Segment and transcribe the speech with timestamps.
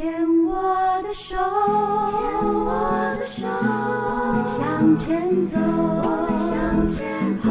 [0.00, 0.10] 牵
[0.46, 1.44] 我的手，牵
[2.54, 7.50] 我的手，我们向前走，我们向前走。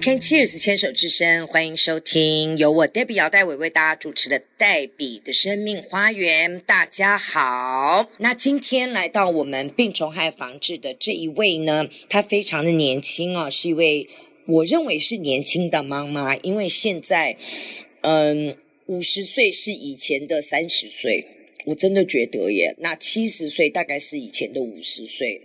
[0.00, 6.60] Can Cheers 牵手之声，欢迎收听由我 Debbie 姚代伟为大家主持的黛比的生命花园。
[6.60, 14.08] 大家好，那今天来到我们病虫害防治的这一位呢，他非常的年轻哦，是一位
[14.46, 17.36] 我认为是年轻的妈妈，因为现在，
[18.00, 18.56] 嗯，
[18.86, 21.26] 五十岁是以前的三十岁，
[21.66, 25.40] 我真的觉得耶，那七十岁大概是以前的五十岁。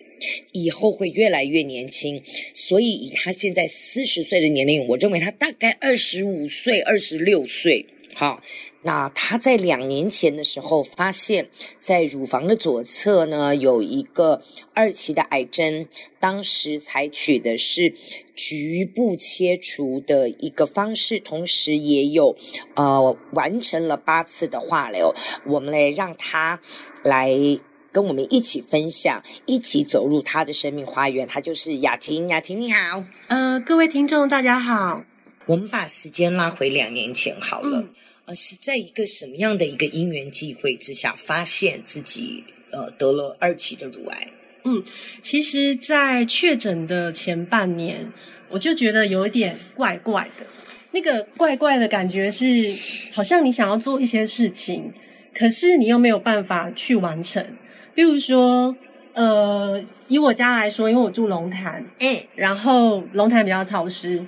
[0.51, 7.85] 以后会越来越年轻，所以以他现在四十岁的年龄，我认为他大概二十五岁、二十六岁。
[8.15, 8.41] 好，
[8.87, 11.49] 那他在两年前的时候，发现，
[11.81, 14.41] 在乳房的左侧呢有一个
[14.73, 15.87] 二期的癌症，
[16.21, 17.93] 当时采取的是
[18.33, 22.37] 局部切除的一个方式，同时也有
[22.75, 25.13] 呃完成了八次的化疗。
[25.45, 26.61] 我们来让他
[27.03, 27.59] 来。
[27.89, 31.27] 跟我们一起分享，一起走入他的生命花园。
[31.27, 35.03] 他就是雅婷，雅婷你好，呃，各位听众大家好。
[35.47, 37.89] 我们把时间拉回两年前好了，嗯、
[38.27, 44.27] 呃，是在一个什么样的一个因缘际会之下，发现自己呃得了二期的乳癌？
[44.65, 44.83] 嗯，
[45.21, 48.11] 其实，在确诊的前半年，
[48.49, 50.45] 我就觉得有一点怪怪的，
[50.91, 52.75] 那个怪怪的感觉是，
[53.13, 54.91] 好像你想要做一些事情，
[55.33, 57.45] 可是你又没有办法去完成。
[57.95, 58.75] 比如说，
[59.13, 64.25] 呃，以我家来说，因为我住龙潭，嗯，然后龙潭比较潮湿，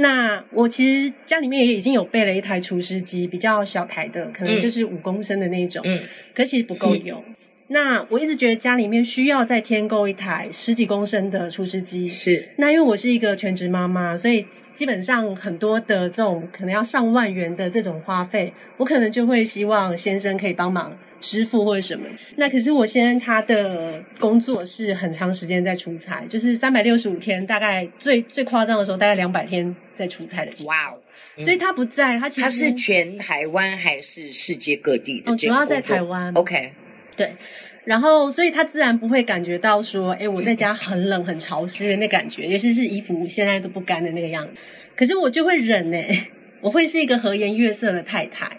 [0.00, 6.00] 那我其实家里面也已经有备了一台除湿机，比较小台的，可能就是五公升的那种，嗯，
[6.34, 7.22] 可其实不够用。
[7.28, 7.34] 嗯、
[7.68, 12.48] 那我一直觉得家里面需要再添购一台十几公升的除湿机，是。
[12.56, 14.46] 那因为我是一个全职妈妈，所以
[14.80, 20.96] 基本上很多的这种可能要上万元的这种花费，我可能就会希望先生可以帮忙。
[21.20, 22.06] 支付或者什么，
[22.36, 30.64] 那可是我先生他的工作是很长时间在出差，就是三百六十五天，大概最最夸张的时候，大概两百天在出差的。
[30.64, 30.98] 哇哦！
[31.42, 35.30] 所以他不在，他其实他是全台湾还是世界各地的？
[35.30, 36.32] 哦，主要在台湾。
[36.32, 36.72] OK，
[37.18, 37.34] 对。
[37.84, 44.52] 然后，所以他自然不会感觉到说，哎，我在家 很冷很潮湿的那感觉，尤其是衣服现在都不干的那个样子。
[44.96, 45.98] 可是我就会忍呢，
[46.60, 48.58] 我会是一个和颜悦色的太太。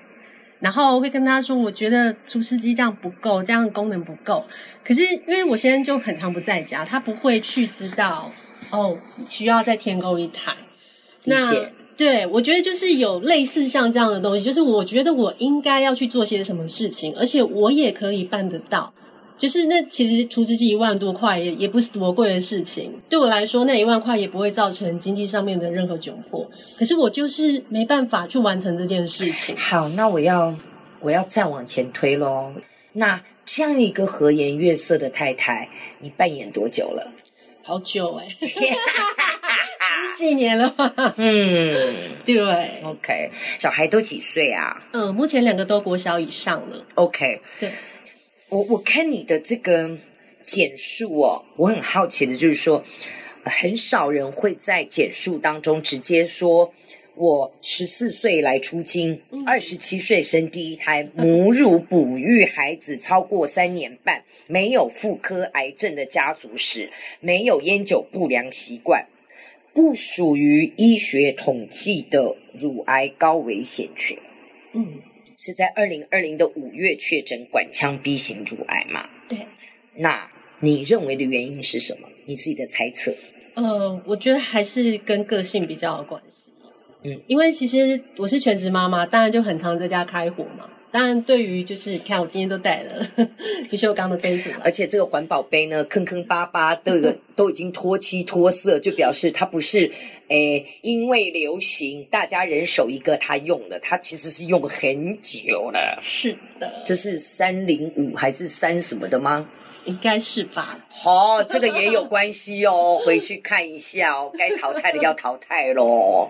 [0.59, 4.45] 然后会跟他说，我觉得除湿机这样不够，这样功能不够。
[4.83, 8.31] 可是因为我现在就很常不在家，他不会去知道
[8.71, 8.95] 哦，
[9.25, 10.53] 需要再添购一台。
[11.23, 11.35] 那
[11.97, 18.93] 对，我觉得就是有类似像这样的东西，就是我觉得我应该要去做些什么事情，而且我也可以办得到。
[19.41, 26.47] 就是那其实除湿机一万多块也也不是多贵的事情，对我来说那一万块也不会造成经济上面的任何窘迫。
[26.77, 29.57] 可是我就是没办法去完成这件事情。
[29.57, 30.55] 好，那我要
[30.99, 32.53] 我要再往前推喽。
[32.93, 35.67] 那这样一个和颜悦色的太太，
[36.01, 37.11] 你扮演多久了？
[37.63, 40.93] 好久哎、欸， 十几年了吧。
[41.17, 42.43] 嗯，对。
[42.83, 44.79] OK，小孩都几岁啊？
[44.93, 46.85] 嗯，目前两个都国小以上了。
[46.93, 47.71] OK，对。
[48.51, 49.97] 我我看你的这个
[50.43, 52.83] 简述哦，我很好奇的就是说，
[53.45, 56.73] 很少人会在简述当中直接说，
[57.15, 66.91] 我十四岁来初经，二十七岁生第一胎，母乳哺育孩子超过三年半，没有妇科癌症的家族史，
[67.21, 69.07] 没有烟酒不良习惯，
[69.73, 74.19] 不属于医学统计的乳癌高危险群。
[74.73, 74.95] 嗯。
[75.43, 79.09] 是在二零二零的五月确诊管腔 B 型乳癌嘛？
[79.27, 79.39] 对。
[79.95, 80.29] 那
[80.59, 82.07] 你认为的原因是什么？
[82.25, 83.11] 你自己的猜测？
[83.55, 86.51] 呃，我觉得还是跟个性比较有关系。
[87.01, 90.69] 嗯，因为其实我是全职妈妈，当然就很常在家开火嘛。
[90.91, 93.07] 当然，对于就是看我今天都带了
[93.69, 99.89] 不锈钢的杯子，而且这个环保杯呢，坑坑巴巴的 都已经脱漆脱色，就表示它不是
[100.27, 106.01] 诶因为流行大家人手一个它用的，它其实是用很久了。
[106.03, 109.49] 是的，这是三零五还是三什么的吗？
[109.85, 110.79] 应该是吧。
[110.89, 116.29] 好、哦，这个也有关系哦， 回去看一下哦，该淘汰的要淘汰喽。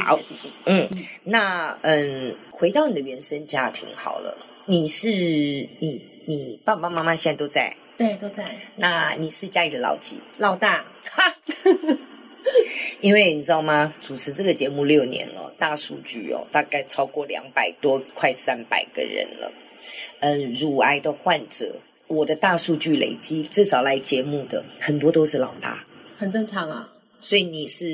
[0.00, 0.18] 好，
[0.66, 0.88] 嗯，
[1.24, 4.36] 那嗯，回到你的原生家庭好了。
[4.66, 7.76] 你是你你爸爸妈妈现在都在？
[7.96, 8.44] 对，都在。
[8.76, 10.18] 那你是家里的老几？
[10.38, 10.84] 老大。
[11.10, 11.36] 哈，
[13.00, 13.94] 因为你知道吗？
[14.00, 19.52] 主持这个节目六年了，大数据哦，大概超过两百多，快三百个人了。
[20.20, 21.74] 嗯，乳癌的患者，
[22.06, 25.84] 我的大数据累积，至少来节目的很多都是老大。
[26.16, 26.92] 很正常啊。
[27.20, 27.84] 所以你是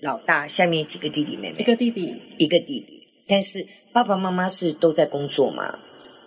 [0.00, 1.56] 老大，下面几个弟弟妹妹？
[1.58, 3.06] 一个弟弟，一个弟弟。
[3.28, 5.78] 但是爸爸妈妈是都在工作吗？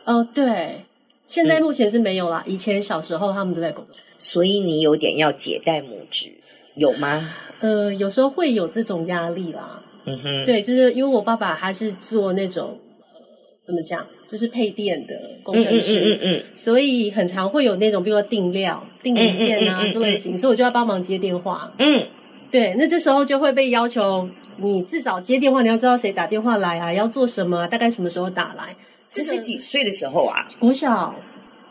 [0.04, 0.84] 哦，对，
[1.26, 2.44] 现在目前是没有啦。
[2.46, 6.32] 嗯、以前小时候他们都在工作，所以你有点要解带母职，
[6.76, 7.34] 有吗？
[7.62, 9.82] 呃，有时候会有这种压力啦。
[10.06, 12.80] 嗯哼，对，就是因为我爸爸他是做那种
[13.14, 13.20] 呃，
[13.64, 21.74] 怎么讲，就是配电的工程师，嗯嗯，嗯，嗯，所以很常会有那种，比如说定料、定零件啊这类型，所以我就要帮忙接电话。
[21.80, 22.06] 嗯，
[22.52, 28.76] 对，那这时候就会被要求，你至少接电话，你要知道谁打电话来啊，要做什么，大概什么时候打来。
[29.10, 30.48] 这是几岁的时候啊？
[30.60, 31.16] 国小，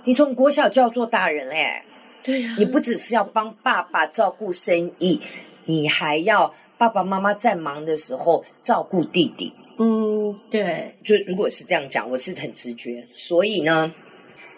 [0.05, 1.83] 你从国小就要做大人嘞？
[2.23, 5.21] 对呀，你不只是要帮爸爸照顾生意。
[5.67, 13.91] 你还要爸爸妈妈在忙的时候照顾弟弟，嗯，对，就如果是这样讲，我是很直觉，所以呢，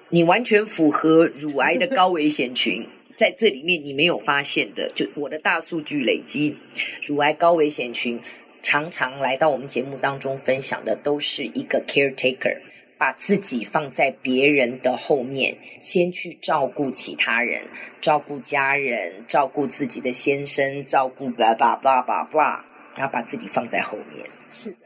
[0.09, 2.85] 你完全符合乳癌的高危险群，
[3.17, 6.57] 在这里面你没有发现的，就我的大数据累积，
[7.03, 8.21] 乳癌高危险群
[8.63, 12.59] 常常来到我们节目当中分享的都是一个 caretaker。
[12.99, 17.61] 把自己放在别人的后面，先去照顾其他人，
[18.01, 22.65] 照顾家人，照顾自己的先生，照顾吧吧吧吧吧，
[22.97, 24.27] 然后把自己放在后面。
[24.49, 24.79] 是的，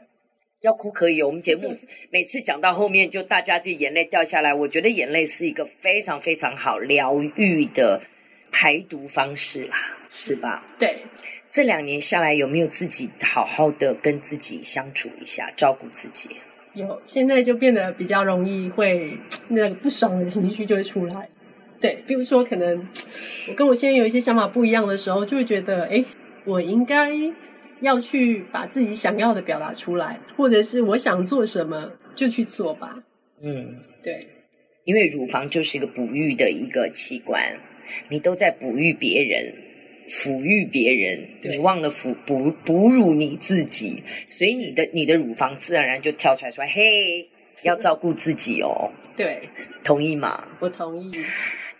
[0.61, 1.23] 要哭可以。
[1.23, 1.73] 我们节目
[2.09, 4.53] 每次讲到后面，就大家就眼泪掉下来。
[4.53, 8.01] 我觉得眼泪是一个非常非常好疗愈的
[8.51, 9.77] 排毒方式啦，
[10.09, 10.65] 是吧？
[10.77, 10.97] 对。
[11.53, 16.29] 这两年下来，有没有自己好好的跟自己相处一下，照顾自己？
[16.73, 19.17] 有，现在就变得比较容易会
[19.49, 21.27] 那个不爽的情绪就会出来。
[21.81, 22.87] 对，比如说可能
[23.49, 26.01] 我跟我现在有一些想法不一样的时候，就会觉得，哎，
[26.45, 27.11] 我应该
[27.81, 32.97] 要去把自己想要的表达出来，或者是我想做什么就去做吧。
[33.41, 34.25] 嗯，对，
[34.85, 37.59] 因为乳房就是一个哺育的一个器官，
[38.09, 39.53] 你都在哺育别人。
[40.09, 47.25] 抚育别人，你忘了抚哺哺乳你自己，所以你的你的乳房自然而然就跳出来说：“嘿，
[47.61, 48.91] 要照顾自己哦。
[49.15, 49.47] ”对，
[49.85, 50.43] 同意吗？
[50.59, 51.09] 我同意。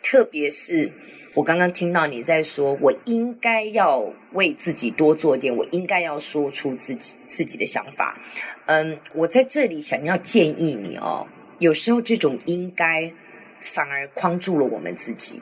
[0.01, 0.89] 特别是
[1.33, 3.99] 我刚刚听到你在说，我应该要
[4.31, 8.17] 为自己多做点，我应该要说出自己自己的想法。
[8.67, 11.27] 嗯，我在这里想要建议你哦，
[11.59, 13.11] 有时候这种应该
[13.59, 15.41] 反而框住了我们自己。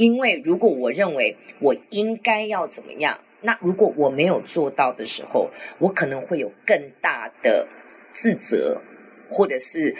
[0.00, 7.68] 因为如果我认为我应该要怎么样，那如果我没有做到的时候，我可能会有更大的
[8.10, 8.80] 自责，
[9.28, 9.94] 或者是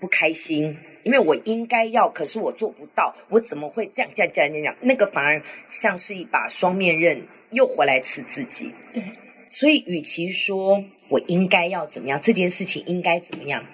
[0.00, 0.74] 不开心。
[1.02, 4.74] 因为我应该要，可是我做不到，我怎么会这样这样这样那样？
[4.80, 7.20] 那个反而像是一把双面刃，
[7.50, 8.72] 又回来刺自己。
[8.94, 9.02] 对，
[9.50, 13.66] 所以与其说我应该要怎么样，这件事情应该怎么样。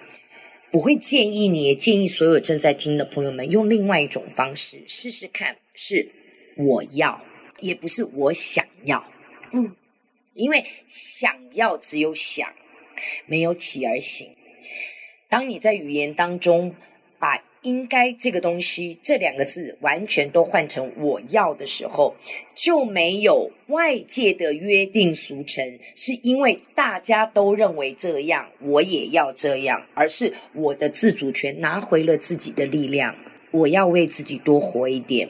[0.71, 5.57] 我会建议你，也建议所有正在听的朋友们，用另外一种方式试试看。
[5.73, 6.09] 是
[6.57, 7.25] 我要，
[7.59, 9.03] 也不是我想要。
[9.51, 9.75] 嗯，
[10.33, 12.53] 因为想要只有想，
[13.25, 14.35] 没有起而行。
[15.27, 16.75] 当你在语言当中
[17.17, 22.15] 把“应该”这个东西这两个字完全都换成“我要”的时候，
[22.55, 33.15] 就没有外界的约定俗成，是因为大家都认为这样，我也要这样，而是我的自主权拿回了自己的力量。
[33.51, 35.27] 我要为自己多活一点，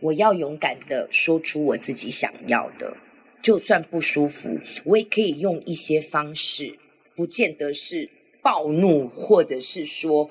[0.00, 2.96] 我要勇敢地说出我自己想要的，
[3.42, 6.78] 就算不舒服，我也可以用一些方式，
[7.14, 8.08] 不见得是
[8.42, 10.28] 暴怒，或者是说。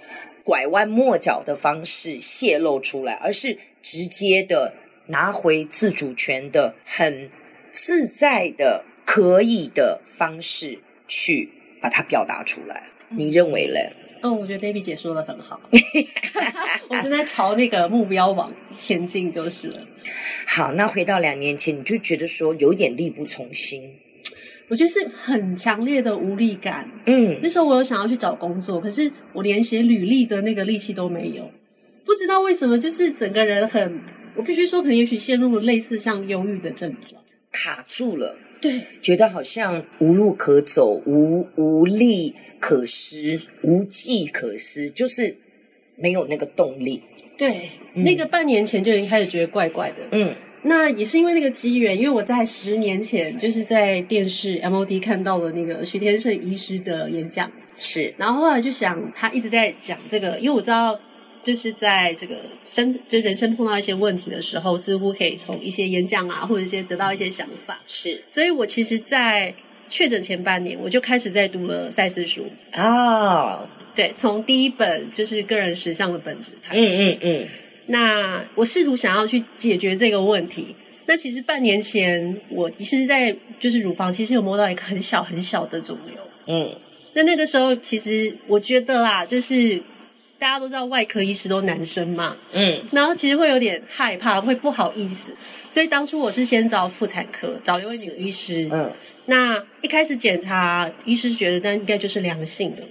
[0.48, 4.74] 拐弯抹角的方式泄露出来，而是直接的
[5.08, 7.30] 拿回自主权的、很
[7.70, 11.50] 自在的、可以的方式去
[11.82, 12.84] 把它表达出来。
[13.10, 13.92] 你认为嘞？
[14.22, 15.60] 嗯、哦，我觉得 Debbie 姐说的很好，
[16.88, 19.86] 我正在朝那个目标往前进就是了。
[20.48, 23.84] 好，那回到两年前，你就觉得说有点力不从心。
[24.70, 26.90] 我觉得是很强烈的无力感。
[27.06, 31.50] 嗯，那时候我有想要去找工作，可是我连写履历的那个力气都没有。
[32.06, 34.00] 不知道为什么，就是整个人很……
[34.36, 37.22] 我必须说，可能也许陷入了类似像忧郁的症状，
[37.52, 38.36] 卡住了。
[38.62, 45.38] 对，觉得好像无路可走，无无力可施，无计可施，就是
[45.96, 47.02] 没有那个动力。
[47.38, 49.98] 对，嗯，那个半年前就已经开始觉得怪怪的。
[50.12, 50.34] 嗯。
[50.68, 61.00] 那也是因为那个机缘，因为我在十年前就是在电视 MOD 看到了那个徐天胜医师的演讲，是，然后后来就想他一直在讲这个，因为我知道
[61.44, 69.54] 就是在这个生就人生碰到一些问题的时候，似乎可以从一些演讲啊或者一些得到一些想法，是，所以我其实，在
[69.90, 72.46] 确诊前半年我就开始在读了赛斯书。
[72.72, 77.48] 啊，哦，对，从第一本就是个人实相的本质开始，嗯嗯嗯。
[77.88, 80.75] 那我试图想要去解决这个问题，
[81.06, 86.15] 那其实半年前我其实，在就是乳房其实有摸到一个很小很小的肿瘤。
[86.48, 86.75] 嗯，
[87.13, 89.82] 那那个时候其实我觉得啦，就是
[90.38, 95.32] 大家都知道外科医师都男生嘛，嗯，然后其实会有点害怕，会不好意思，
[95.70, 98.67] 所以当初我是先找妇产科找一位女医师。
[98.72, 98.91] 嗯，
[99.27, 102.84] 那一开始检查，医师觉得那应该就是良性的。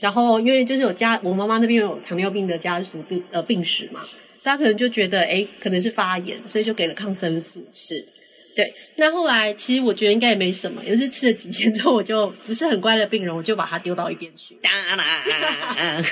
[0.00, 4.02] 然后因为就是有家，我妈妈那边有糖尿病的家族病呃病史嘛。
[4.44, 7.66] 所以他可能就觉得，哎，可能是发炎，所以就给了抗生素。
[7.72, 8.06] 是，
[8.54, 8.74] 对。
[8.96, 14.54] 那后来其实我觉得应该也没什么，也就是吃了几天之后，我就不是很乖的病人，我就把它丢到一边去。
[14.60, 14.98] 当然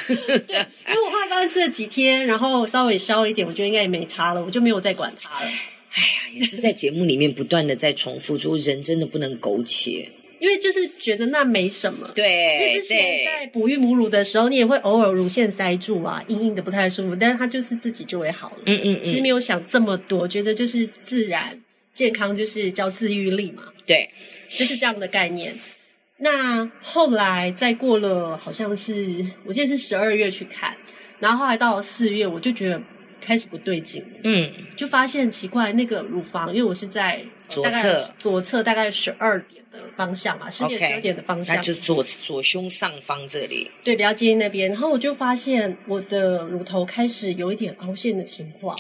[0.47, 0.57] 对，
[0.89, 5.47] 因为我后来发现吃了几天，然后稍微消了一点，我觉得应该也没差了，我就没有再管它了。
[5.93, 10.11] 哎呀，也是在节目里面不断的在重复，说人真的不能苟且。
[10.43, 18.57] 因为就是觉得那没什么，对，因为之前在哺育母乳的时候，你也会偶尔乳腺塞住啊，硬硬的不太舒服，但是它就是自己就会好了。
[18.67, 21.57] 嗯嗯嗯，其实没有想这么多，觉得就是自然
[21.95, 24.11] 健康就是叫自愈力嘛，对，
[24.51, 25.55] 就是这样的概念。
[26.19, 30.77] 那后来再过了，好像是我记得是十二月去看，
[31.21, 32.83] 然后后来到了四月，我就觉得
[33.21, 39.62] 开始不对劲，嗯，就发现奇怪，那个乳房，因为我是在左侧，左侧大概十二点。
[39.73, 44.69] 的方向嘛，十点十二点的方向，那就左左胸上方这里，对，比较接近那边。
[44.69, 48.77] 然后我就发现我的乳头开始有一点凹陷的情况。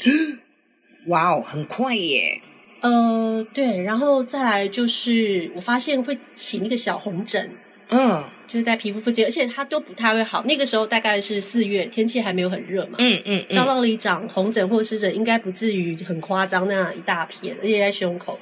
[1.06, 2.40] 哇哦，很快耶！
[2.80, 7.50] 呃，对，然后再来就是我发现会起那个小红疹，
[7.88, 10.44] 嗯，就是在皮肤附近，而且它都不太会好。
[10.44, 18.38] 那个时候大概是四月，天气还没有很热嘛，嗯嗯，照道理长红疹或湿疹应该不至于很夸张那样一大片，而且在胸口。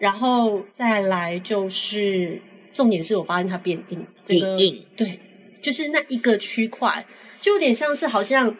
[0.00, 2.40] 然后再来就是
[2.72, 5.20] 重点是我发现它变硬，这个，硬，对，
[5.60, 7.04] 就是那一个区块，
[7.38, 8.56] 就有点像是好像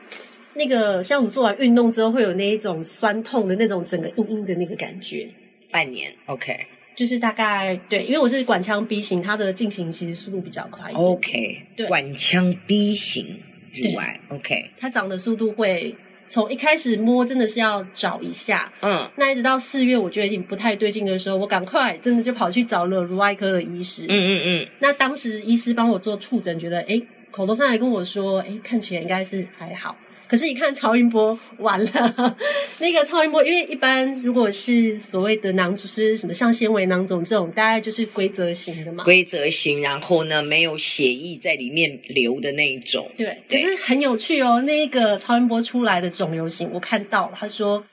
[0.52, 5.26] 那个像我们做完运动之后会有那一种酸痛的那种整个硬硬的那个感觉。
[5.70, 6.54] 半年，OK，
[6.94, 11.02] 就是大概对，因为我是管腔 B 型，它的进行其实速度比较快一点。
[11.02, 13.40] OK，对，管腔 B 型
[13.82, 15.96] 乳癌，OK，它长的速度会。
[16.30, 24.66] 从一开始摸真的是要找一下，嗯，那一直到四月，我觉得有点不太对劲的时候，我赶快真的就跑去找了乳外科的医师，嗯嗯嗯。
[24.78, 29.96] 那当时医师帮我做触诊，觉得哎口头上来跟我说，哎看起来应该是还好。
[30.30, 32.36] 可是，一看超音波，完了。
[32.78, 39.02] 那个超音波，因为一般如果是所谓的囊就是什么像纤维囊肿这种，大概就是规则型的嘛。
[39.02, 43.10] 规则型，然后呢，没有血液在里面流的那一种。
[43.16, 44.62] 对，对，可是很有趣哦。
[44.62, 47.84] 那个超音波出来的肿瘤型，我看到他说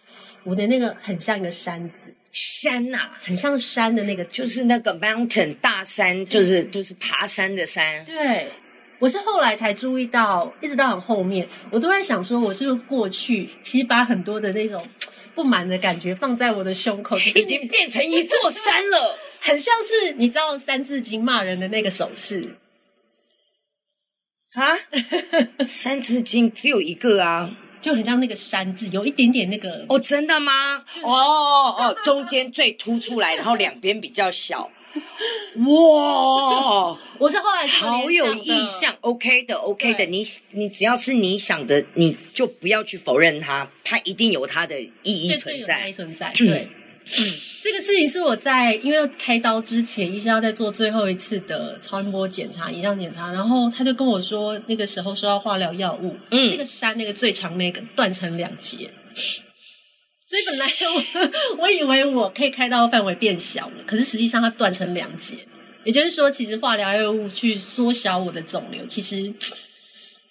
[0.43, 8.05] 我的那个很像一个山字，山呐、啊，很像山的那个，就是那个 mountain 大山，就是就是爬山的山。
[8.05, 8.45] 对。
[8.99, 14.83] 我是后来才注意到，一直到很后面，我都在想说，我是不是过去其实把很多的那种
[15.35, 22.55] 不满的感觉放在我的胸口，已经变成一座山了， 很像是你知道《三字经》骂人的那个手势
[24.53, 24.75] 啊，
[25.67, 30.83] 《三字经》只有一个啊， 就很像那个山字，有一点点那个哦，真的吗？
[31.03, 31.11] 哦
[31.77, 34.71] 哦，中间最凸出来，然后两边比较小。
[35.67, 36.97] 哇！
[37.17, 40.05] 我是后来好有意向，OK 的，OK 的。
[40.05, 45.91] 你你只要是你想的，你就不要去否认它，它一定有它的意义存在。
[45.91, 46.67] 存在，对。
[47.09, 58.89] 嗯，这个事情是我在因为要开刀之前，医生要在做最后一次的超音波检查、影像检查，然后他就跟我说，那个时候说要化疗药物，嗯，那个山那个最长那个断成两截。
[60.27, 60.65] 所以本来
[61.55, 65.37] 我 我以为我可以开刀范围变小了，可是实际上它断成两截，
[65.85, 69.33] 也就是说，其实化疗药物去缩小我的肿瘤，其实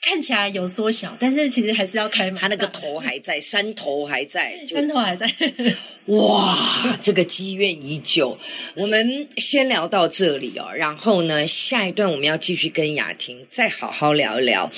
[0.03, 2.31] 看起来有缩小，但是其实还是要开。
[2.33, 5.27] 它那个头还在，山头还在，山头还在。
[6.13, 8.39] 哇，这个积怨已久。
[8.75, 14.71] 我们先聊到这里哦，然后呢，下一段我们要继续跟雅婷再好好聊一聊。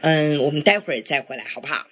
[0.00, 1.86] 嗯，我们待会儿再回来，好不好？